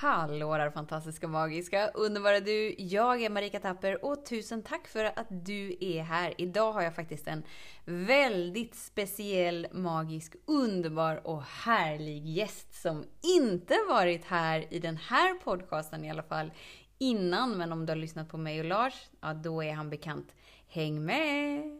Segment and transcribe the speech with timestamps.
[0.00, 2.74] Hallå där fantastiska, magiska, underbara du!
[2.78, 6.34] Jag är Marika Tapper och tusen tack för att du är här.
[6.38, 7.42] Idag har jag faktiskt en
[7.84, 13.04] väldigt speciell, magisk, underbar och härlig gäst som
[13.38, 16.52] inte varit här i den här podcasten i alla fall
[16.98, 17.58] innan.
[17.58, 20.34] Men om du har lyssnat på mig och Lars, ja då är han bekant.
[20.68, 21.79] Häng med!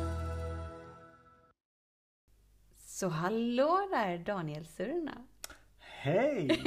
[3.01, 5.11] Så hallå där Daniel Surna.
[5.79, 6.61] Hej!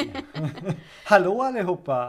[1.05, 2.09] hallå allihopa!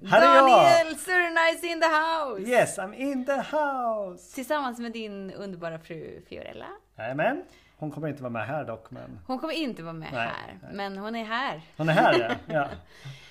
[0.00, 0.20] Jag!
[0.20, 2.50] Daniel Surna is in the house!
[2.50, 4.34] Yes, I'm in the house!
[4.34, 6.66] Tillsammans med din underbara fru Fiorella.
[6.98, 7.42] Jajamän.
[7.76, 10.58] Hon kommer inte vara med här dock men Hon kommer inte vara med Nej, här,
[10.62, 10.70] nej.
[10.74, 11.62] men hon är här.
[11.76, 12.54] hon är här ja.
[12.54, 12.68] ja.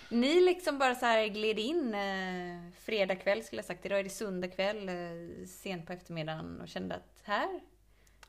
[0.10, 3.86] Ni liksom bara så här gled in eh, fredag kväll skulle jag sagt.
[3.86, 7.60] Idag är det söndag kväll, eh, sent på eftermiddagen och kände att här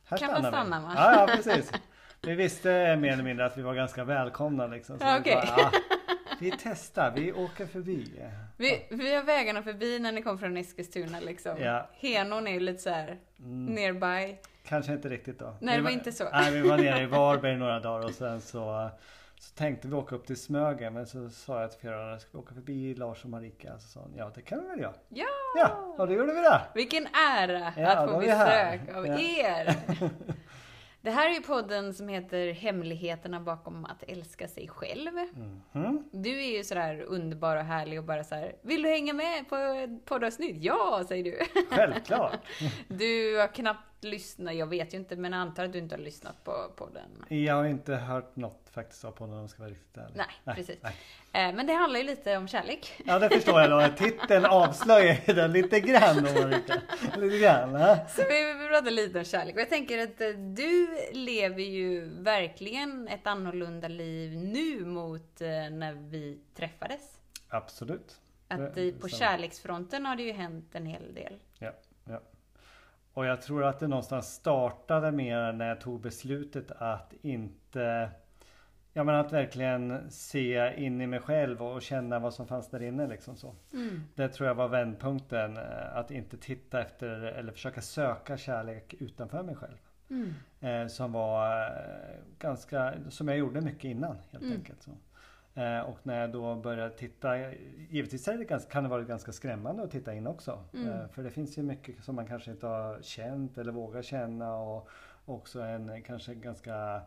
[0.06, 0.94] Här Kan man stannar stanna, vi.
[0.96, 1.72] Ja, ja precis.
[2.22, 4.98] Vi visste mer eller mindre att vi var ganska välkomna liksom.
[4.98, 5.70] Så Ja, vi, bara, ja,
[6.40, 8.22] vi testar, vi åker förbi.
[8.56, 11.56] Vi, vi har vägarna förbi när ni kom från Eskilstuna liksom.
[11.60, 11.88] Ja.
[12.00, 14.36] Henån är ju lite så här nearby.
[14.68, 15.56] Kanske inte riktigt då.
[15.60, 16.24] Nej, det Vi var inte så.
[16.32, 18.90] Nej, vi var nere i Varberg några dagar och sen så
[19.41, 22.39] så tänkte vi åka upp till Smögen men så sa jag till Fiona, ska vi
[22.39, 23.79] åka förbi Lars och Marika?
[23.79, 24.95] Så sa hon, ja det kan vi väl göra.
[25.09, 25.27] Ja!
[25.59, 26.61] Ja, och då gjorde vi det.
[26.75, 29.19] Vilken ära Ja, att få besök av Ja.
[29.19, 29.75] er!
[31.01, 35.11] Det här är ju podden som heter Hemligheterna bakom att älska sig själv.
[35.73, 36.05] Mhm.
[36.12, 38.53] Du är ju sådär underbar och härlig och bara så här.
[38.62, 40.57] Vill du hänga med på ett poddavsnitt?
[40.64, 41.39] Ja, säger du.
[41.70, 42.39] Självklart.
[42.89, 46.02] Du har knappt lyssnat, jag vet ju inte, men jag antar att du inte har
[46.02, 47.24] lyssnat på podden.
[47.29, 50.17] Jag har inte hört något faktiskt av på när de ska vara riktigt ärlig.
[50.45, 50.79] Nej, precis.
[50.83, 50.92] nej.
[51.48, 53.02] Eh, Men det handlar ju lite om kärlek.
[53.07, 53.96] Ja det förstår jag då.
[53.96, 56.80] Titeln avslöjar ju den lite grann Marika.
[57.17, 57.96] Lite grann.
[58.08, 59.55] Så vi vi pratar lite om kärlek.
[59.55, 65.48] Och jag tänker att eh, du lever ju verkligen ett annorlunda liv nu mot eh,
[65.70, 67.01] när vi träffades.
[67.48, 68.20] Absolut.
[68.48, 71.39] Att i- på kärleksfronten har det ju hänt en hel del.
[73.16, 78.10] Och jag tror att det någonstans startade mer när jag tog beslutet att inte
[78.92, 82.82] Ja men att verkligen se in i mig själv och känna vad som fanns där
[82.82, 83.54] inne liksom så.
[83.72, 84.02] Mm.
[84.14, 85.56] Det tror jag var vändpunkten.
[85.56, 89.77] eh, Att inte titta efter eller försöka söka kärlek utanför mig själv.
[90.10, 90.34] Mm.
[90.60, 91.70] Eh, som var eh,
[92.38, 94.56] ganska, som jag gjorde mycket innan helt Mm.
[94.56, 94.83] enkelt.
[94.83, 94.90] Så.
[95.56, 97.39] Eh, och när jag då började titta,
[97.90, 100.58] givetvis är det ganska, kan det vara ganska skrämmande att titta in också.
[100.74, 100.89] Mm.
[100.89, 104.56] Eh, för det finns ju mycket som man kanske inte har känt eller vågar känna
[104.56, 104.89] och
[105.24, 107.00] också en kanske ganska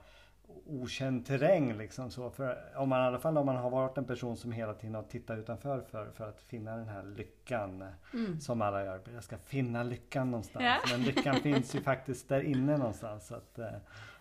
[0.65, 2.29] okänd terräng liksom så.
[2.29, 4.95] För om man i alla fall om man har varit en person som hela tiden
[4.95, 7.83] har tittat utanför för, för att finna den här lyckan.
[8.13, 8.39] Mm.
[8.39, 9.01] Som alla gör.
[9.13, 10.65] Jag ska finna lyckan någonstans.
[10.65, 10.77] Ja.
[10.91, 13.27] Men lyckan finns ju faktiskt där inne någonstans.
[13.27, 13.71] Så att, eh,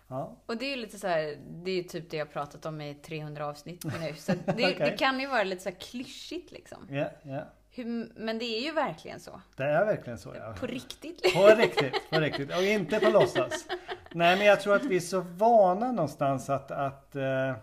[0.09, 0.37] ja.
[0.45, 2.81] Och det är ju lite så här, det är ju typ det jag pratat om
[2.81, 4.13] i 300 avsnitt nu.
[4.17, 4.75] Så det, Okej.
[4.79, 6.87] det kan ju vara lite så här klyschigt liksom.
[6.89, 7.41] Ja, ja.
[7.71, 9.41] Hur, men det är ju verkligen så.
[9.55, 10.35] Det är verkligen så.
[10.35, 10.55] Ja.
[10.59, 11.33] På riktigt.
[11.33, 12.49] På riktigt, på riktigt.
[12.57, 13.67] Och inte på låtsas.
[14.11, 17.53] Nej men jag tror att vi är så vana någonstans att, att eh,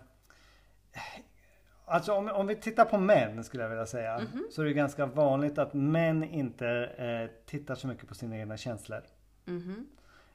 [1.89, 4.17] Alltså om, om vi tittar på män skulle jag vilja säga.
[4.19, 4.47] Mhm.
[4.51, 8.57] Så är det ganska vanligt att män inte eh, tittar så mycket på sina egna
[8.57, 9.01] känslor.
[9.45, 9.87] Mhm.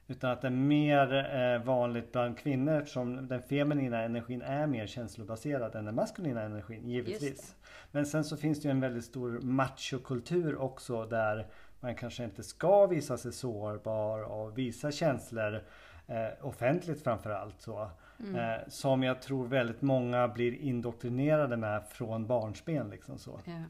[0.07, 4.87] Utan att det är mer eh, vanligt bland kvinnor eftersom den feminina energin är mer
[4.87, 7.55] känslobaserad än den maskulina energin givetvis.
[7.91, 11.47] Men sen så finns det ju en väldigt stor machokultur också där
[11.79, 15.63] man kanske inte ska visa sig sårbar och visa känslor
[16.07, 17.89] eh, offentligt framförallt så.
[18.19, 18.35] Mm.
[18.35, 23.39] Eh, som jag tror väldigt många blir indoktrinerade med från barnsben liksom så.
[23.45, 23.63] Ja.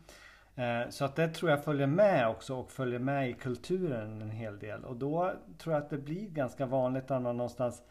[0.56, 4.30] Eh, Så att det tror jag följer med också och följer med i kulturen en
[4.30, 4.84] hel del.
[4.84, 7.82] Och då tror jag att det blir ganska vanligt att man någonstans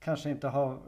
[0.00, 0.78] kanske inte har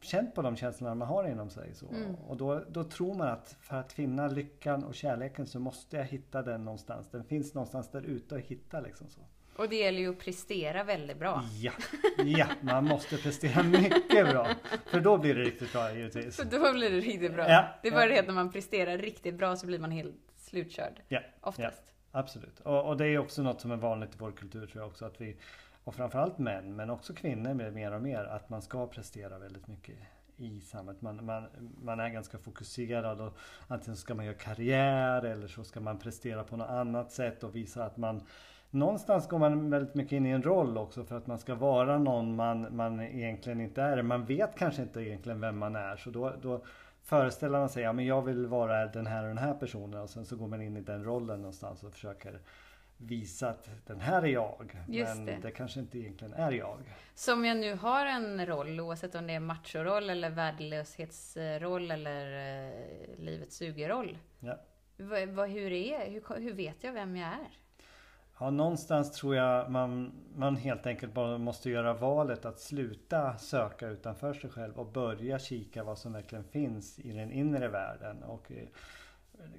[0.00, 1.74] känt på de känslorna man har inom sig.
[1.74, 1.88] Så.
[1.88, 2.14] Mm.
[2.14, 6.04] Och då, då tror man att för att finna lyckan och kärleken så måste jag
[6.04, 7.10] hitta den någonstans.
[7.10, 9.20] Den finns någonstans där ute att hitta liksom så.
[9.56, 11.42] Och det gäller ju att prestera väldigt bra.
[11.60, 11.72] Ja,
[12.24, 14.48] ja, man måste prestera mycket bra.
[14.86, 16.36] För då blir det riktigt bra givetvis.
[16.36, 17.48] Så då blir det riktigt bra.
[17.48, 18.14] Ja, det är bara ja.
[18.14, 20.16] det att när man presterar riktigt bra så blir man helt
[20.56, 21.00] slutkörd.
[21.08, 21.92] Ja, Oftast.
[22.12, 22.60] Absolut.
[22.60, 25.04] Och, och det är också något som är vanligt i vår kultur tror jag också.
[25.04, 25.36] Att vi,
[25.84, 29.66] och framförallt män, men också kvinnor blir mer och mer att man ska prestera väldigt
[29.66, 29.96] mycket
[30.36, 31.02] i samhället.
[31.02, 31.44] Man, man,
[31.82, 33.36] man är ganska fokuserad och
[33.68, 37.56] antingen ska man göra karriär eller så ska man prestera på något annat sätt och
[37.56, 38.22] visa att man
[38.70, 41.98] Någonstans går man väldigt mycket in i en roll också för att man ska vara
[41.98, 44.02] någon man, man egentligen inte är.
[44.02, 46.64] Man vet kanske inte egentligen vem man är så då, då
[47.06, 50.10] föreställer man sig, ja men jag vill vara den här och den här personen och
[50.10, 52.40] sen så går man in i den rollen någonstans och försöker
[52.96, 54.76] visa att den här är jag.
[54.88, 55.38] Just men det.
[55.42, 55.50] det.
[55.50, 56.78] kanske inte egentligen är jag.
[57.14, 62.26] Så om jag nu har en roll, oavsett om det är machoroll eller värdelöshetsroll eller
[62.66, 64.18] eh, livets sugeroll.
[64.40, 64.58] Ja.
[64.96, 65.12] Hur,
[65.72, 67.65] är, hur, hur vet jag vem jag är?
[68.38, 73.88] Ja, någonstans tror jag man, man helt enkelt bara måste göra valet att sluta söka
[73.88, 78.22] utanför sig själv och börja kika vad som verkligen finns i den inre världen.
[78.22, 78.68] Och, eh,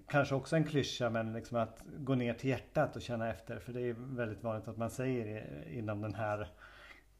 [0.08, 3.60] kanske också en klyscha men liksom att gå ner till hjärtat och känna efter.
[3.60, 6.48] För det är väldigt vanligt att man säger inom den här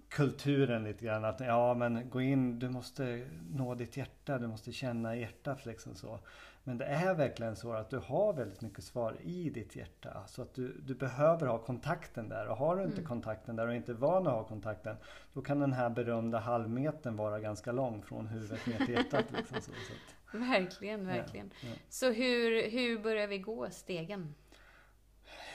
[0.10, 4.72] kulturen lite grann att ja men gå in, du måste nå ditt hjärta, du måste
[4.72, 6.20] känna hjärtat liksom så.
[6.68, 10.24] Men det är verkligen så att du har väldigt mycket svar i ditt hjärta.
[10.28, 12.48] Så att du, du behöver ha kontakten där.
[12.48, 13.08] Och har du inte Mm.
[13.08, 14.96] kontakten där och inte är van att ha kontakten.
[15.34, 19.26] Då kan den här berömda halvmetern vara ganska lång från huvudet ner till hjärtat.
[19.38, 21.52] Liksom så, så att, Verkligen, verkligen.
[21.62, 21.70] ja.
[21.90, 24.36] Så hur, hur börjar vi gå stegen?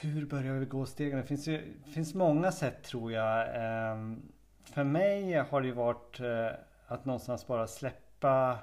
[0.01, 1.19] Hur börjar vi gå stegen?
[1.19, 3.49] Det finns, ju, finns många sätt tror jag.
[3.55, 4.23] Ehm,
[4.65, 6.49] För mig har det varit eh,
[6.87, 8.59] att någonstans bara släppa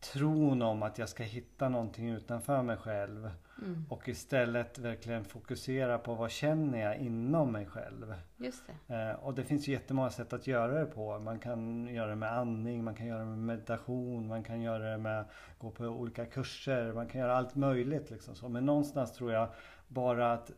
[0.00, 3.30] tron om att jag ska hitta någonting utanför mig själv.
[3.62, 3.84] Mm.
[3.88, 8.14] Och istället verkligen fokusera på vad känner jag inom mig själv.
[8.36, 8.94] Just det.
[8.94, 11.18] Eh, och det finns ju jättemånga sätt att göra det på.
[11.18, 14.90] Man kan göra det med andning, man kan göra det med meditation, man kan göra
[14.90, 18.10] det med att gå på olika kurser, man kan göra allt möjligt.
[18.10, 18.48] Liksom så.
[18.48, 19.48] Men någonstans tror jag
[19.88, 20.50] bara att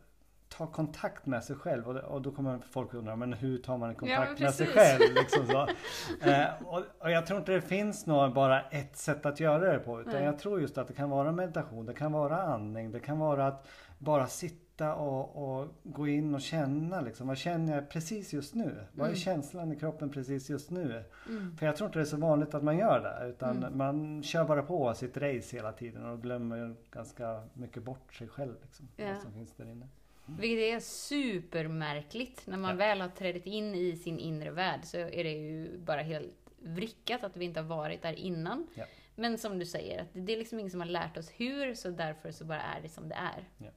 [0.57, 3.95] ta kontakt med sig själv och, och då kommer folk undra, men hur tar man
[3.95, 4.99] kontakt men med sig själv?
[5.15, 5.67] Liksom så.
[6.29, 9.79] Eh, och, och jag tror inte det finns något, bara ett sätt att göra det
[9.79, 10.01] på.
[10.01, 10.23] Utan Nej.
[10.23, 13.47] jag tror just att det kan vara meditation, det kan vara andning, det kan vara
[13.47, 13.67] att
[13.97, 17.27] bara sitta och, och gå in och känna liksom.
[17.27, 18.83] Vad känner jag precis just nu?
[18.91, 19.15] Vad är Mm.
[19.19, 21.03] känslan i kroppen precis just nu?
[21.29, 21.57] Mm.
[21.57, 23.27] För jag tror inte det är så vanligt att man gör det.
[23.29, 23.77] Utan Mm.
[23.77, 28.53] man kör bara på sitt race hela tiden och glömmer ganska mycket bort sig själv.
[28.61, 29.05] Liksom, Ja.
[29.13, 29.87] Vad som finns där inne.
[30.39, 32.47] Vilket är supermärkligt.
[32.47, 32.75] När man Ja.
[32.77, 37.23] väl har trätt in i sin inre värld så är det ju bara helt vrickat
[37.23, 38.67] att vi inte har varit där innan.
[38.75, 38.85] Ja.
[39.15, 41.89] Men som du säger, att det är liksom ingen som har lärt oss hur, så
[41.89, 43.49] därför så bara är det som det är.
[43.57, 43.69] Ja.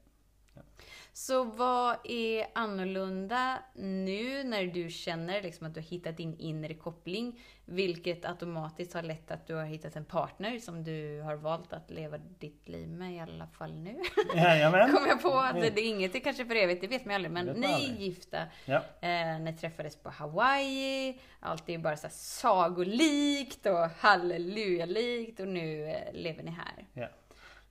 [0.86, 0.90] Ja.
[1.12, 6.74] Så vad är annorlunda nu när du känner liksom att du har hittat din inre
[6.74, 7.40] koppling?
[7.66, 11.90] Vilket automatiskt har lett att du har hittat en partner som du har valt att
[11.90, 13.96] leva ditt liv med i alla fall nu.
[14.34, 14.92] Jajamän.
[14.96, 17.32] Kom jag på att det är inget är kanske för evigt, det vet man aldrig.
[17.32, 18.00] Men ni är aldrig.
[18.00, 18.82] gifta, Ja.
[19.00, 26.12] eh, ni träffades på Hawaii, allt är bara så sagolikt och hallelujalikt och nu eh,
[26.12, 26.86] lever ni här.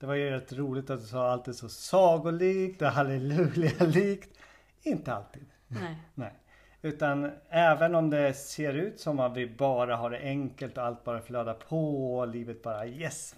[0.04, 4.40] Det var ju rätt roligt att du sa allt är så sagolikt och halleluja-likt.
[4.82, 5.46] Inte alltid.
[5.68, 5.98] Nej.
[6.16, 6.34] Nej.
[6.82, 11.04] Utan även om det ser ut som att vi bara har det enkelt och allt
[11.04, 13.36] bara flödar på och livet bara yes,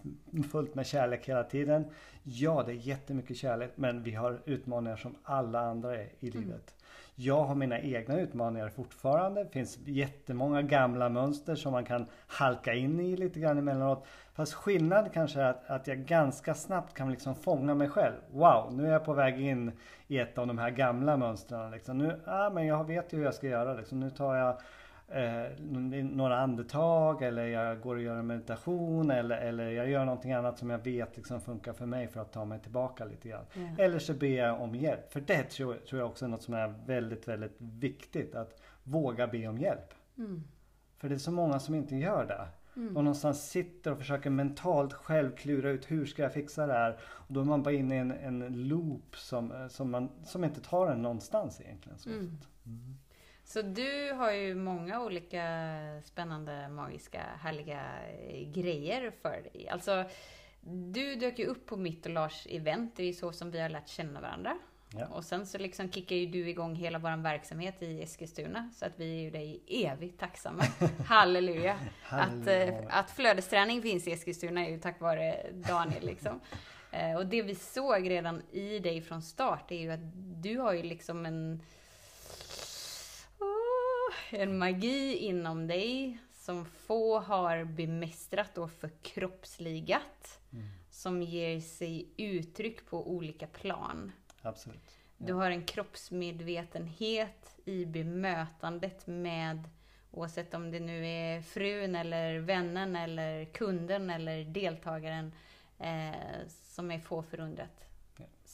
[0.51, 1.85] fullt med kärlek hela tiden.
[2.23, 6.75] Ja, det är jättemycket kärlek men vi har utmaningar som alla andra är i livet.
[7.17, 9.43] Jag har mina egna utmaningar fortfarande.
[9.43, 14.05] Det finns jättemånga gamla mönster som man kan halka in i lite grann emellanåt.
[14.33, 18.15] Fast skillnad kanske är att, att jag ganska snabbt kan liksom fånga mig själv.
[18.31, 19.71] Wow, nu är jag på väg in
[20.07, 21.71] i ett av de här gamla mönstren.
[21.71, 21.97] Liksom.
[21.97, 23.73] Nu, ah, men jag vet ju hur jag ska göra.
[23.73, 23.99] Liksom.
[23.99, 24.57] Nu tar jag
[25.07, 25.63] eh,
[26.03, 30.57] några andetag eller jag går och gör en meditation eller, eller jag gör någonting annat
[30.57, 33.45] som jag vet liksom funkar för mig för att ta mig tillbaka lite grann.
[33.53, 33.83] Ja.
[33.83, 35.11] Eller så ber jag om hjälp.
[35.11, 38.35] För det tror, tror jag också är något som är väldigt, väldigt viktigt.
[38.35, 39.93] Att våga be om hjälp.
[40.17, 40.43] Mm.
[40.97, 42.47] För det är så många som inte gör det.
[42.75, 42.97] Mm.
[42.97, 46.99] Och någonstans sitter och försöker mentalt själv klura ut hur ska jag fixa det här.
[47.03, 50.61] Och då är man bara inne i en, en loop som, som, man, som inte
[50.61, 51.97] tar en någonstans egentligen.
[51.97, 52.09] Så.
[52.09, 52.37] Mm.
[53.47, 55.43] Så du har ju många olika
[56.03, 57.81] spännande, magiska, härliga
[58.29, 59.69] eh, grejer för dig.
[59.69, 60.05] Alltså,
[60.61, 63.59] du dök ju upp på mitt och Lars event, det är ju så som vi
[63.59, 64.57] har lärt känna varandra.
[64.97, 65.05] Ja.
[65.07, 68.93] Och sen så liksom kickar ju du igång hela vår verksamhet i Eskilstuna, så att
[68.99, 70.63] vi är ju dig evigt tacksamma.
[71.07, 71.73] Halleluja!
[71.73, 72.67] Att, Halleluja.
[72.81, 76.39] eh, att flödesträning finns i Eskilstuna är ju tack vare Daniel liksom.
[76.91, 79.99] Eh, Och det vi såg redan i dig från start är ju att
[80.43, 81.61] du har ju liksom en
[84.29, 90.39] en magi inom dig som få har bemästrat och förkroppsligat.
[90.53, 90.65] Mm.
[90.89, 94.11] Som ger sig uttryck på olika plan.
[94.41, 94.97] Absolut.
[95.17, 99.69] Du har en kroppsmedvetenhet i bemötandet med
[100.15, 105.31] Oavsett om det nu är frun eller vännen eller kunden eller deltagaren
[105.79, 107.84] eh, som är få förundrat.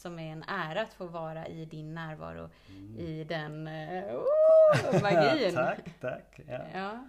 [0.01, 2.99] Som är en ära att få vara i din närvaro Mm.
[2.99, 3.67] i den
[4.17, 5.53] oh, magin.
[5.55, 6.39] tack, tack.
[6.47, 6.59] Ja.
[6.73, 6.99] Ja.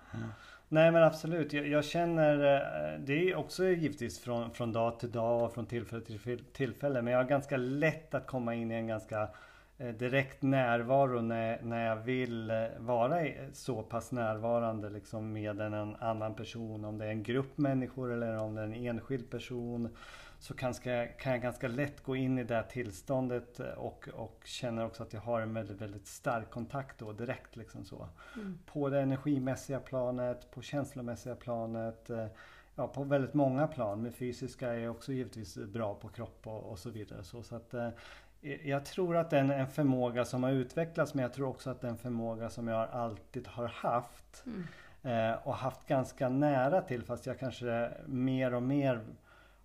[0.68, 5.10] Nej men absolut, jag, jag känner eh, Det är också givetvis från, från dag till
[5.12, 8.74] dag och från tillfälle till tillfälle Men jag har ganska lätt att komma in i
[8.74, 9.28] en ganska
[9.78, 15.96] eh, direkt närvaro när, när jag vill vara så pass närvarande liksom med en, en
[15.96, 19.88] annan person Om det är en grupp människor eller om det är en enskild person
[20.42, 24.42] Så kan, ska, kan jag ganska lätt gå in i det tillståndet eh, och, och
[24.44, 28.58] känner också att jag har en väldigt, väldigt stark kontakt då direkt liksom så Mm.
[28.66, 32.10] på det energimässiga planet, på känslomässiga planet.
[32.10, 32.26] eh,
[32.74, 34.02] Ja, på väldigt många plan.
[34.02, 37.24] Men fysiska är också givetvis bra på kropp och, och så vidare.
[37.24, 37.88] Så, så att, eh,
[38.64, 41.80] jag tror att det är en, förmåga som har utvecklats men jag tror också att
[41.80, 44.44] det är en förmåga som jag alltid har haft.
[44.46, 44.64] Mm.
[45.02, 49.00] Eh, och haft ganska nära till fast jag kanske mer och mer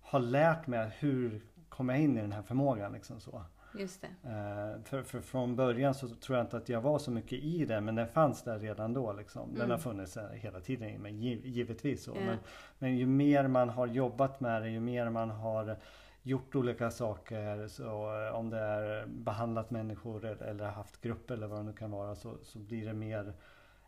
[0.08, 2.92] har lärt mig hur kommer jag in i den här förmågan.
[2.92, 3.42] Liksom så.
[3.74, 4.28] Just det.
[4.28, 7.64] Eh, för, för från början så tror jag inte att jag var så mycket i
[7.64, 9.48] det men den fanns där redan då liksom.
[9.48, 9.70] Den Mm.
[9.70, 11.14] har funnits hela tiden i mig,
[11.48, 12.12] givetvis så.
[12.16, 12.20] Ja.
[12.26, 12.38] Men,
[12.78, 15.76] men ju mer man har jobbat med det, ju mer man har
[16.22, 17.68] gjort olika saker.
[17.68, 17.84] Så
[18.26, 22.14] eh, om det är behandlat människor eller, haft grupper eller vad det nu kan vara
[22.14, 23.32] så, så blir det mer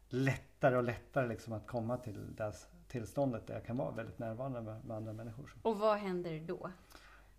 [0.09, 2.53] lättare och lättare liksom att komma till det
[2.91, 5.55] tillståndet där jag kan vara väldigt närvarande med, med andra människor.
[5.63, 6.71] Och vad händer då?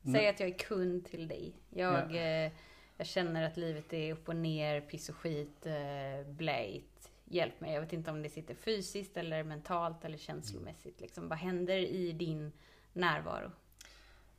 [0.04, 1.54] Säg att jag är kund till dig.
[1.70, 2.52] Jag, eh,
[2.98, 6.86] jag känner att livet är upp och ner, piss och skit, eh, blejt.
[7.26, 7.74] Hjälp mig.
[7.74, 11.02] Jag vet inte om det sitter fysiskt eller mentalt eller känslomässigt.
[11.02, 11.28] Liksom.
[11.28, 12.52] Vad händer i din
[12.94, 13.52] närvaro?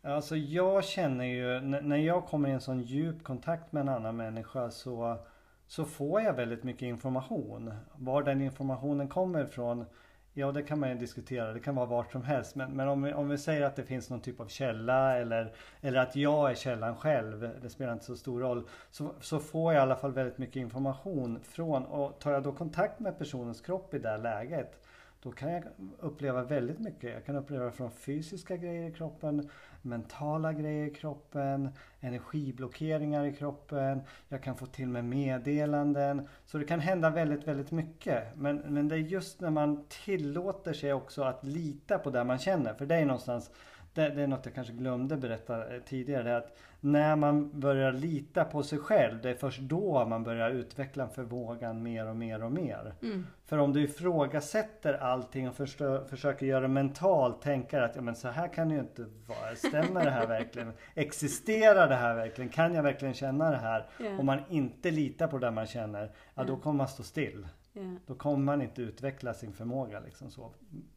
[0.03, 4.17] Alltså jag känner ju när jag kommer i en sån djup kontakt med en annan
[4.17, 5.19] människa så,
[5.67, 7.75] så får jag väldigt mycket information.
[7.95, 9.85] Var den informationen kommer ifrån
[10.35, 12.55] Ja det kan man ju diskutera, det kan vara vart som helst.
[12.55, 15.53] Men, men om, vi, om vi säger att det finns någon typ av källa eller,
[15.81, 17.51] eller att jag är källan själv.
[17.63, 18.69] Det spelar inte så stor roll.
[18.91, 22.53] Så, så får jag i alla fall väldigt mycket information från och tar jag då
[22.53, 24.83] kontakt med personens kropp i det här läget.
[25.23, 25.63] Då kan jag
[25.99, 27.13] uppleva väldigt mycket.
[27.13, 29.51] Jag kan uppleva från fysiska grejer i kroppen,
[29.83, 31.69] mentala grejer i kroppen,
[32.01, 34.03] energiblockeringar i kroppen.
[34.29, 36.29] Jag kan få till mig meddelanden.
[36.45, 38.37] Så det kan hända väldigt, väldigt mycket.
[38.37, 42.39] Men, men det är just när man tillåter sig också att lita på det man
[42.39, 42.75] känner.
[42.75, 43.51] För det är någonstans
[43.95, 46.23] det, det är något jag kanske glömde berätta eh, tidigare.
[46.23, 50.25] Det är att när man börjar lita på sig själv, det är först då man
[50.25, 52.95] börjar utveckla förmågan mer och mer och mer.
[53.03, 53.27] Mm.
[53.47, 58.29] För om du ifrågasätter allting och förstö- försöker göra mentalt, tänka att ja, men så
[58.29, 59.57] här kan det ju inte vara.
[59.73, 60.73] Stämmer det här verkligen?
[60.95, 62.51] Existerar det här verkligen?
[62.51, 63.87] Kan jag verkligen känna det här?
[63.99, 64.19] Ja.
[64.19, 66.57] Om man inte litar på det man känner, ja då Ja.
[66.61, 67.49] kommer man stå still.
[67.73, 67.83] Ja.
[68.07, 70.53] Då kommer man inte utveckla sin förmåga liksom så.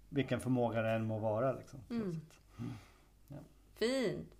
[0.09, 1.79] Vilken förmåga det än må vara liksom.
[1.89, 2.11] Mm.
[3.27, 3.41] så att-
[3.79, 4.35] Fint.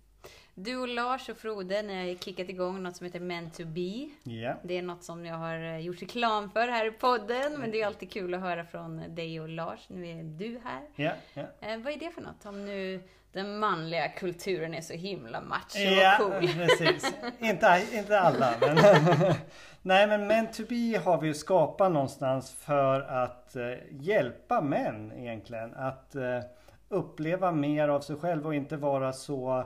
[0.58, 4.08] Du och Lars och Frode, ni har kickat igång något som heter Meant to be.
[4.22, 4.54] Ja.
[4.62, 7.80] Det är något som jag har eh, gjort reklam för här i podden, men det
[7.82, 9.88] är alltid kul att höra från dig och Lars.
[9.88, 10.82] Nu är du här.
[10.94, 11.12] Ja.
[11.60, 12.46] Eh, vad är det för något?
[12.46, 13.00] Om nu
[13.32, 16.48] den manliga kulturen är så himla macho Ja, och cool.
[16.54, 17.14] precis.
[17.38, 18.54] inte, inte alla.
[18.60, 18.76] Men
[19.82, 25.12] Nej men Men to be har vi ju skapat någonstans för att eh, hjälpa män
[25.16, 25.74] egentligen.
[25.74, 26.40] Att eh,
[26.88, 29.64] uppleva mer av sig själv och inte vara så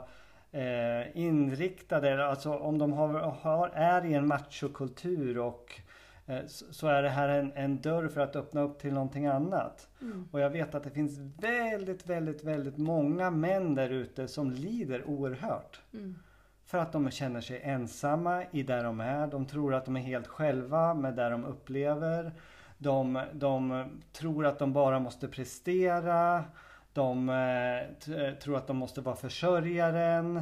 [0.51, 2.25] eh, inriktade.
[2.27, 5.81] Alltså om de har, har, är i en machokultur och
[6.25, 9.87] eh, så är det här en, en dörr för att öppna upp till någonting annat.
[10.01, 10.27] Mm.
[10.31, 15.09] Och jag vet att det finns väldigt, väldigt, väldigt många män där ute som lider
[15.09, 15.81] oerhört.
[15.93, 16.15] Mm.
[16.65, 19.27] För att de känner sig ensamma i där de är.
[19.27, 22.31] De tror att de är helt själva med det de upplever.
[22.77, 26.43] De, de tror att de bara måste prestera.
[26.93, 30.41] De eh, t- tror att de måste vara försörjaren.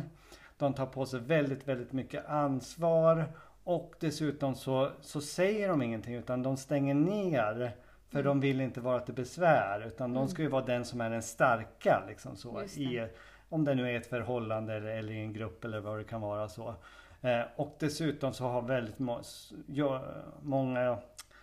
[0.57, 3.25] De tar på sig väldigt, väldigt mycket ansvar.
[3.63, 7.71] Och dessutom så, så säger de ingenting utan de stänger ner.
[8.09, 11.09] För de vill inte vara till besvär utan de ska ju vara den som är
[11.09, 12.03] den starka.
[12.07, 13.07] Liksom så, i,
[13.49, 16.21] om det nu är ett förhållande eller, eller i en grupp eller vad det kan
[16.21, 16.75] vara så.
[17.21, 19.21] Eh, och dessutom så har väldigt må,
[19.67, 20.03] ja,
[20.41, 20.97] många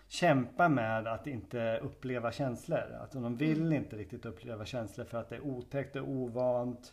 [0.08, 2.96] kämpar med att inte uppleva känslor.
[3.00, 6.92] Alltså de vill inte riktigt uppleva känslor för att det är otäckt och ovant.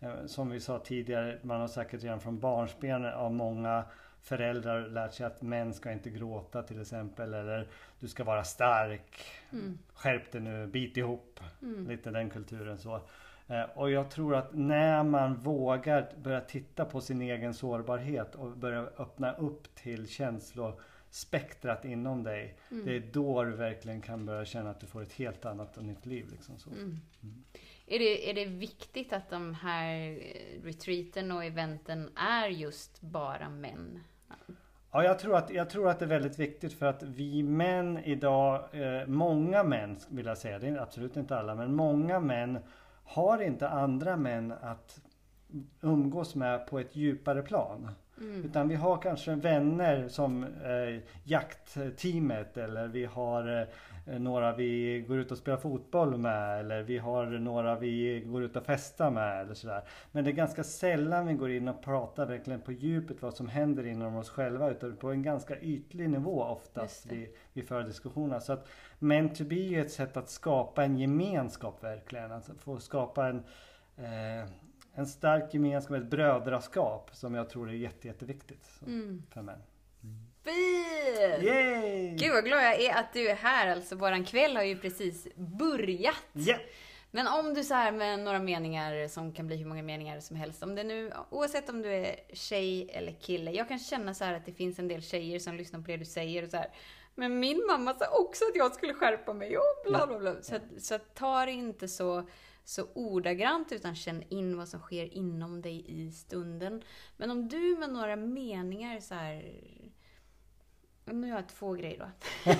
[0.00, 3.84] Eh, som vi sa tidigare, man har säkert redan från barnsben av många
[4.22, 7.34] föräldrar lärt sig att män ska inte gråta till exempel.
[7.34, 7.68] Eller
[8.00, 9.24] du ska vara stark.
[9.52, 9.78] Mm.
[9.94, 11.40] Skärp dig nu, bit ihop.
[11.62, 11.88] Mm.
[11.88, 13.00] Lite den kulturen så.
[13.48, 18.56] Eh, Och jag tror att när man vågar börja titta på sin egen sårbarhet och
[18.56, 20.06] börja öppna upp till
[21.12, 22.56] spektrat inom dig.
[22.70, 22.84] Mm.
[22.84, 25.84] Det är då du verkligen kan börja känna att du får ett helt annat och
[25.84, 26.26] nytt liv.
[26.30, 26.70] Liksom så.
[26.70, 27.00] Mm.
[27.86, 33.50] Är, det, är det viktigt att de här eh, retreaten och eventen är just bara
[33.50, 34.00] män?
[34.92, 37.98] Ja, jag tror, att, jag tror att det är väldigt viktigt för att vi män
[37.98, 42.58] idag, eh, många män vill jag säga, det är absolut inte alla, men många män
[43.04, 45.00] har inte andra män att
[45.80, 47.90] umgås med på ett djupare plan.
[48.20, 48.44] Mm.
[48.44, 53.68] Utan vi har kanske vänner som eh, jaktteamet eller vi har
[54.06, 58.42] eh, några vi går ut och spelar fotboll med eller vi har några vi går
[58.42, 59.82] ut och festar med eller sådär.
[60.12, 63.48] Men det är ganska sällan vi går in och pratar verkligen på djupet vad som
[63.48, 68.40] händer inom oss själva utan på en ganska ytlig nivå oftast vi, vi för diskussioner.
[68.40, 72.32] Så att Men to be är ett sätt att skapa en gemenskap verkligen.
[72.32, 73.42] Alltså få skapa en
[73.96, 74.48] eh,
[74.94, 79.22] en stark gemenskap, ett brödraskap som jag tror är jätte, jätteviktigt Mm.
[79.30, 79.62] för män.
[80.44, 81.42] Fint!
[81.42, 82.14] Yay!
[82.16, 83.68] Gud vad glad jag är att du är här.
[83.68, 86.22] Alltså våran kväll har ju precis börjat.
[86.32, 86.56] Ja!
[87.10, 90.36] Men om du så här med några meningar som kan bli hur många meningar som
[90.36, 90.62] helst.
[90.62, 93.50] Om det nu, oavsett om du är tjej eller kille.
[93.50, 95.96] Jag kan känna så här att det finns en del tjejer som lyssnar på det
[95.96, 96.70] du säger och så här.
[97.14, 100.42] Men min mamma sa också att jag skulle skärpa mig och bla bla bla.
[100.42, 102.24] Så, så ta det inte så,
[102.64, 106.82] så ordagrant utan känn in vad som sker inom dig i stunden.
[107.16, 109.52] Men om du med några meningar så här.
[111.04, 112.10] Nu har jag två grejer då.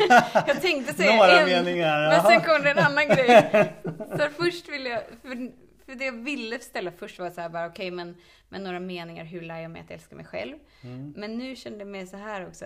[0.46, 1.64] jag tänkte säga Några en.
[1.64, 3.72] meningar, Men sen kom det en annan grej.
[4.18, 5.52] Så först vill jag, för,
[5.86, 8.16] för det jag ville ställa först var så här bara okej men,
[8.48, 10.56] men några meningar, hur lär jag mig att älska mig själv?
[10.82, 11.14] Mm.
[11.16, 12.64] Men nu kände jag mig så här också.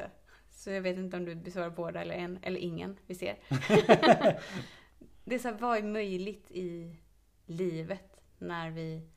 [0.50, 3.36] Så jag vet inte om du besvarar båda eller en, eller ingen, vi ser.
[5.24, 6.96] det är så här, vad är möjligt i
[7.46, 9.08] livet när vi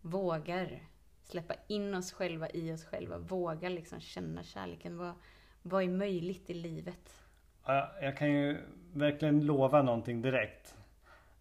[0.00, 0.82] vågar
[1.24, 4.98] släppa in oss själva i oss själva, vågar liksom känna kärleken.
[4.98, 5.12] Vad,
[5.62, 7.22] vad är möjligt i livet?
[7.66, 8.58] Ja, Jag kan ju
[8.92, 10.74] verkligen lova någonting direkt.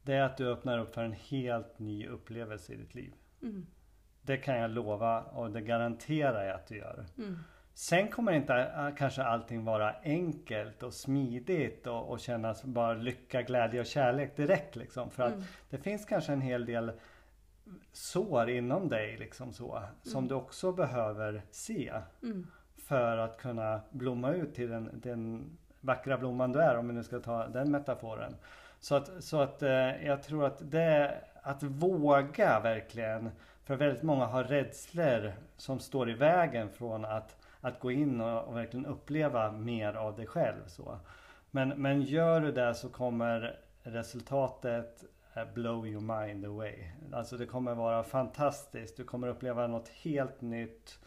[0.03, 3.13] Det är att du öppnar upp för en helt ny upplevelse i ditt liv.
[3.41, 3.65] Mm,
[4.21, 7.05] Det kan jag lova och det garanterar jag att du gör.
[7.17, 7.39] mm,
[7.77, 13.41] Sen kommer inte äh, kanske allting vara enkelt och smidigt och, och kännas bara lycka,
[13.41, 15.11] glädje och kärlek direkt liksom.
[15.11, 16.91] För att mm, det finns kanske en hel del
[17.91, 19.81] sår inom dig liksom så.
[20.03, 21.93] Som du också behöver se.
[22.23, 22.47] mm,
[22.77, 25.49] För att kunna blomma ut till den, den
[25.81, 28.35] vackra blomman du är om vi nu ska ta den metaforen.
[28.79, 33.31] Så att, så att eh, jag tror att det att våga verkligen.
[33.63, 38.43] För väldigt många har rädslor som står i vägen från att, att gå in och,
[38.47, 40.67] och verkligen uppleva mer av dig själv.
[40.67, 40.99] Så.
[41.51, 46.91] Men, men gör du det så kommer resultatet eh, blow your mind away.
[47.13, 48.97] Alltså det kommer vara fantastiskt.
[48.97, 50.99] Du kommer uppleva något helt nytt.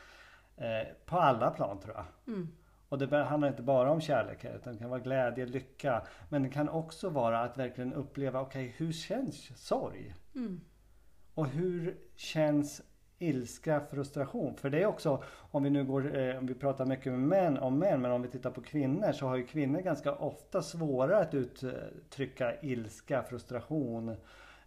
[0.57, 2.35] Eh, på alla plan tror jag.
[2.35, 2.49] mm,
[2.88, 6.03] Och det handlar inte bara om kärlek här, utan det kan vara glädje, lycka.
[6.29, 10.14] Men det kan också vara att verkligen uppleva, okej hur känns sorg?
[10.35, 10.61] mm,
[11.35, 12.83] Och hur känns
[13.18, 14.57] ilska, frustration?
[14.57, 17.59] För det är också, om vi nu går, eh, om vi pratar mycket med män,
[17.59, 21.18] om män, men om vi tittar på kvinnor så har ju kvinnor ganska ofta svårare
[21.18, 24.09] att uttrycka ilska, frustration.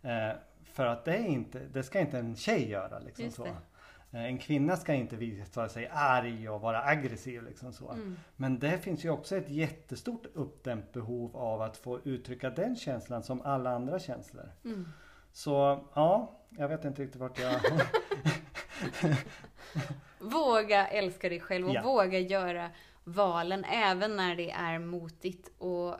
[0.01, 0.31] Eh,
[0.63, 3.45] för att det är inte, det ska inte en tjej göra liksom så.
[3.45, 7.91] Eh, En kvinna ska inte visa sig arg och vara aggressiv liksom så.
[7.91, 8.15] mm.
[8.35, 13.23] Men det finns ju också ett jättestort uppdämt behov av att få uttrycka den känslan
[13.23, 14.49] som alla andra känslor.
[14.65, 14.87] Mm.
[15.31, 17.61] Så ja, jag vet inte riktigt vart jag...
[20.19, 21.81] Våga älska dig själv och Ja.
[21.83, 22.71] våga göra
[23.03, 25.51] valen även när det är motigt.
[25.57, 25.95] Och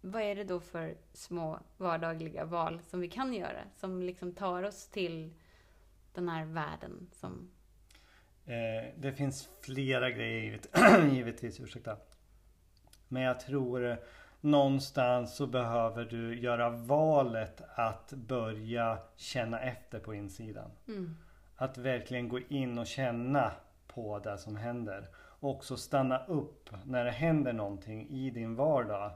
[0.00, 3.60] vad är det då för små vardagliga val som vi kan göra?
[3.76, 5.34] Som liksom tar oss till
[6.14, 7.50] den här världen som...
[8.46, 10.68] Eh, det finns flera grejer givet,
[11.12, 11.96] givetvis, ursäkta.
[13.08, 13.98] Men jag tror
[14.46, 20.70] någonstans så behöver du göra valet att börja känna efter på insidan.
[20.88, 21.16] Mm,
[21.56, 23.52] Att verkligen gå in och känna
[23.86, 25.08] på det som händer.
[25.16, 29.10] Och också stanna upp när det händer någonting i din vardag.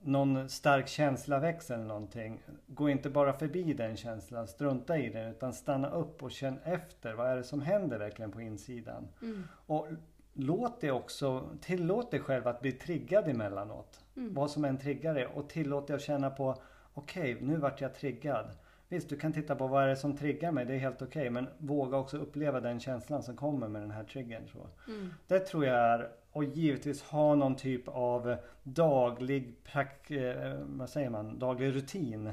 [0.00, 2.42] Någon stark känsla väcks eller någonting.
[2.66, 5.30] Gå inte bara förbi den känslan, strunta i den.
[5.30, 7.14] Utan stanna upp och känn efter.
[7.14, 9.08] Vad är det som händer verkligen på insidan?
[9.22, 9.86] mm, Och
[10.32, 14.00] låt det också, tillåt dig själv att bli triggad emellanåt.
[14.18, 15.26] Mm, Vad som än triggar dig.
[15.26, 16.56] Och tillåt dig att känna på,
[16.94, 18.46] okej nu vart jag triggad.
[18.88, 21.30] Visst, du kan titta på vad är det som triggar mig, det är helt okej.
[21.30, 24.42] men våga också uppleva den känslan som kommer med den här triggern.
[24.52, 24.90] Så.
[24.92, 30.90] mm, Det tror jag är, och givetvis ha någon typ av daglig, prak, eh, vad
[30.90, 32.32] säger man, daglig rutin.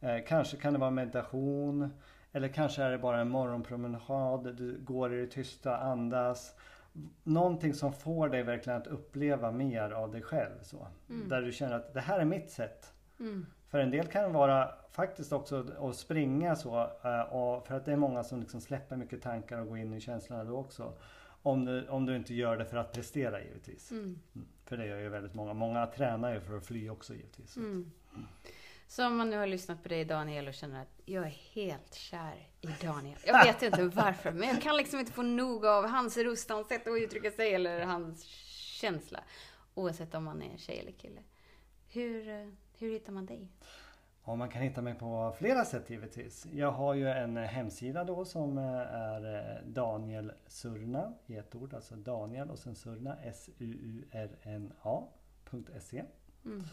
[0.00, 1.90] Eh, kanske kan det vara meditation.
[2.32, 4.56] Eller kanske är det bara en morgonpromenad.
[4.56, 6.54] Du går i det tysta, andas.
[7.22, 10.62] Någonting som får dig verkligen att uppleva mer av dig själv.
[10.62, 10.86] Så.
[11.08, 11.28] Mm.
[11.28, 12.92] Där du känner att det här är mitt sätt.
[13.20, 13.46] Mm.
[13.68, 16.80] För en del kan det vara faktiskt också att springa så.
[17.02, 19.92] eh, Och för att det är många som liksom släpper mycket tankar och går in
[19.94, 20.92] i känslorna då också.
[21.42, 23.90] Om du, om du inte gör det för att prestera givetvis.
[23.90, 24.04] Mm.
[24.34, 24.46] Mm.
[24.64, 25.54] För det gör ju väldigt många.
[25.54, 27.56] Många tränar ju för att fly också givetvis.
[27.56, 27.90] Mm.
[28.94, 31.94] Så om man nu har lyssnat på dig Daniel och känner att jag är helt
[31.94, 33.18] kär i Daniel.
[33.26, 36.68] Jag vet inte varför, men jag kan liksom inte få nog av hans röst, hans
[36.68, 38.24] sätt att uttrycka sig eller hans
[38.80, 39.20] känsla.
[39.74, 41.20] Oavsett om man är tjej eller kille.
[41.88, 43.48] Hur, eh, hur hittar man dig?
[44.24, 46.46] Ja, man kan hitta mig på flera sätt givetvis.
[46.52, 51.74] Jag har ju en hemsida då som eh, är eh, Daniel Surna i ett ord.
[51.74, 54.04] Alltså Daniel och sen Surna S-U-U-R-N-A.se.
[56.44, 56.64] Mm.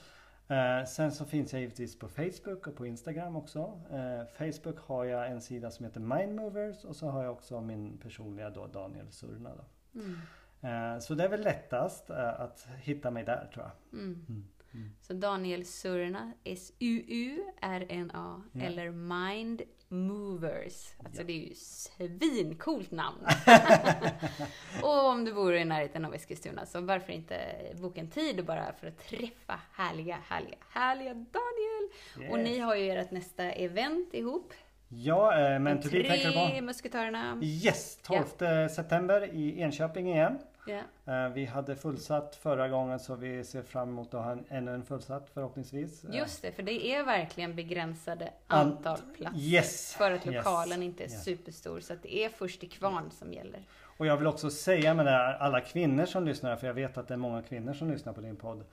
[0.51, 3.81] Eh, sen så finns jag givetvis på Facebook och på Instagram också.
[3.91, 7.97] Eh, Facebook har jag en sida som heter Mindmovers och så har jag också min
[7.97, 9.51] personliga då Daniel Surna.
[9.55, 9.65] Då.
[9.99, 10.17] Mm.
[10.61, 13.99] Eh, så det är väl lättast att hitta mig där tror jag.
[13.99, 14.25] Mm.
[14.29, 14.47] Mm.
[14.73, 14.91] Mm.
[15.01, 19.61] Så Daniel Surna, S-U-U-R-N-A, eller Mind
[19.91, 20.93] Movers.
[21.05, 21.27] Alltså Ja.
[21.27, 23.17] det är ju svincoolt namn.
[24.83, 27.37] och om du bor i närheten av Eskilstuna, så varför inte
[27.81, 32.31] boka en tid bara för att träffa härliga, härliga, härliga Daniel.
[32.31, 32.63] Och ni Yes.
[32.65, 34.53] har ju ert nästa event ihop.
[34.89, 36.65] Ja, eh, men De to be tänker du på?
[36.65, 37.39] musketörerna.
[37.43, 38.23] Yes, 12
[38.69, 40.39] september i Enköping igen.
[40.67, 44.73] Eh, Vi hade fullsatt förra gången så vi ser fram emot att ha en, ännu
[44.73, 46.03] en fullsatt förhoppningsvis.
[46.05, 49.39] Eh, Just det, för det är verkligen begränsade An- antal platser.
[49.39, 49.93] Yes!
[49.93, 51.23] För att yes, lokalen inte är yes.
[51.23, 53.63] superstor, så att det är först till kvarn som gäller.
[53.97, 56.97] Och jag vill också säga med det här, alla kvinnor som lyssnar, för jag vet
[56.97, 58.63] att det är många kvinnor som lyssnar på din podd.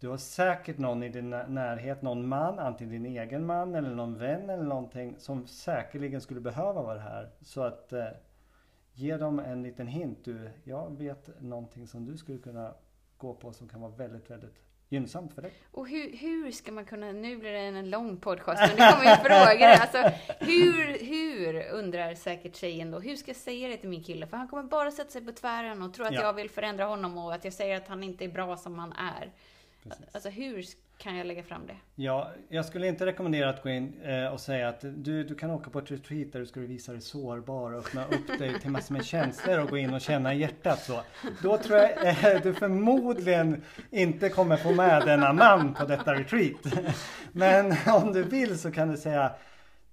[0.00, 3.90] Du har säkert någon i din nä- närhet, någon man, antingen din egen man eller
[3.90, 7.28] någon vän eller någonting som säkerligen skulle behöva vara här.
[7.40, 8.04] Så att eh,
[8.94, 10.18] ge dem en liten hint.
[10.24, 12.74] Du, jag vet någonting som du skulle kunna
[13.16, 15.52] gå på som kan vara väldigt, väldigt gynnsamt för dig.
[15.70, 19.10] Och hur, hur ska man kunna, nu blir det en lång podcast, men det kommer
[19.10, 19.66] ju frågor.
[19.82, 24.26] Alltså, hur, hur, undrar säkert tjejen då, hur ska jag säga det till min kille?
[24.26, 26.22] För han kommer bara sätta sig på tvären och tro att Ja.
[26.22, 28.92] jag vill förändra honom och att jag säger att han inte är bra som han
[28.92, 29.32] är.
[29.82, 30.06] Precis.
[30.12, 30.64] Alltså hur
[30.98, 31.76] kan jag lägga fram det?
[31.94, 35.50] Ja, jag skulle inte rekommendera att gå in eh, och säga att du, du kan
[35.50, 38.70] åka på ett retreat där du ska visa dig sårbar och öppna upp dig till
[38.70, 41.02] massor med känslor och gå in och känna i hjärtat så.
[41.42, 46.94] Då tror jag eh, du förmodligen inte kommer få med denna man på detta retreat.
[47.32, 49.34] Men om du vill så kan du säga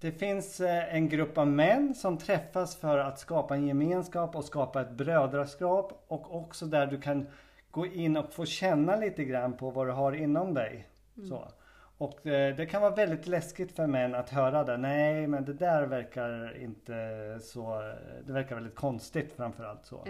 [0.02, 4.46] det finns eh, en grupp av män som träffas för att skapa en gemenskap och
[4.46, 7.28] skapa ett brödraskap och också där du kan
[7.72, 10.88] gå in och få känna lite grann på vad du har inom dig.
[11.30, 11.52] Så.
[11.98, 14.78] Och eh, det kan vara väldigt läskigt för män att höra det.
[14.78, 16.94] Nej, men det där verkar inte
[17.42, 17.94] så...
[18.26, 20.08] Det verkar väldigt konstigt framförallt så.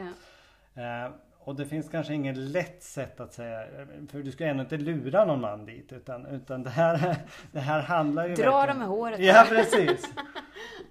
[0.73, 1.11] Ja.
[1.49, 3.63] Och det finns kanske inget lätt sätt att säga,
[4.11, 7.15] för du ska ändå inte lura någon man dit utan, utan det, här,
[7.51, 9.19] det här handlar ju Dra verkligen- dem med håret.
[9.19, 10.05] Ja precis.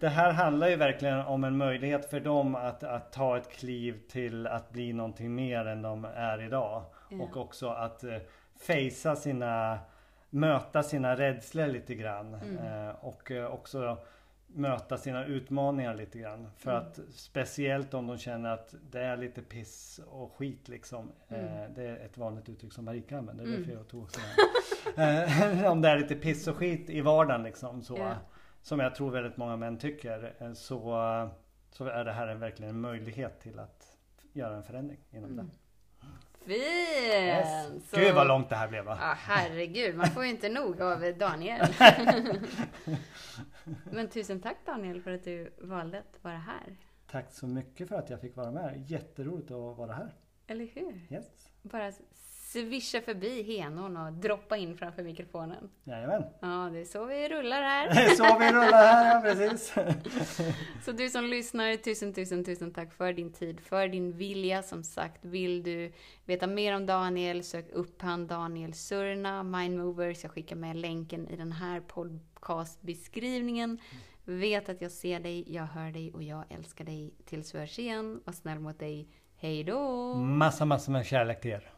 [0.01, 4.01] Det här handlar ju verkligen om en möjlighet för dem att, att ta ett kliv
[4.11, 6.83] till att bli någonting mer än de är idag.
[7.11, 7.23] Ja.
[7.23, 8.16] Och också att eh,
[8.61, 9.79] facea sina,
[10.31, 12.35] möta sina rädslor lite grann.
[12.35, 12.87] Mm.
[12.88, 13.99] Eh, och eh, också
[14.48, 16.48] möta sina utmaningar lite grann.
[16.56, 16.82] För Mm.
[16.82, 21.12] att speciellt om de känner att det är lite piss och skit liksom.
[21.28, 21.44] Mm.
[21.62, 23.44] Eh, det är ett vanligt uttryck som Marika använder.
[23.44, 23.66] Det är Mm.
[23.68, 24.02] därför jag tog
[25.64, 27.82] eh, om det är lite piss och skit i vardagen liksom.
[27.82, 28.14] Så, Ja.
[28.62, 30.34] Som jag tror väldigt många män tycker.
[30.38, 30.78] eh, Så,
[31.70, 33.96] så är det här en, verkligen en möjlighet till att
[34.32, 35.46] göra en förändring inom Mm.
[35.46, 35.52] det.
[36.44, 36.59] Fint!
[36.59, 37.90] Yes.
[37.90, 38.98] Så- Gud vad långt det här blev va?
[39.01, 41.66] Ja, herregud, man får ju inte nog av Daniel.
[43.92, 46.77] Men tusen tack Daniel för att du valde att vara här.
[47.11, 48.85] Tack så mycket för att jag fick vara med.
[48.90, 50.14] Jätteroligt att vara här.
[50.46, 51.07] Eller hur?
[51.11, 51.27] Yes.
[51.62, 51.92] Bara
[52.48, 55.70] svischa förbi henon och droppa in framför mikrofonen.
[55.84, 56.22] Jajamän.
[56.40, 57.94] Ja, det är så vi rullar här.
[57.94, 59.74] Det är så vi rullar här, ja precis.
[60.84, 64.62] Så du som lyssnar, tusen, tusen, tusen tack för din tid, för din vilja.
[64.62, 65.92] Som sagt, vill du
[66.24, 70.22] veta mer om Daniel, sök upp han Daniel Surna, Mindmovers.
[70.22, 73.78] Jag skickar med länken i den här podcastbeskrivningen.
[74.24, 77.14] Vet att jag ser dig, jag hör dig och jag älskar dig.
[77.24, 79.08] Tills vi hörs igen, var snäll mot dig.
[79.37, 80.14] Hej då!
[80.14, 81.78] Massa, massa med kärlek till er.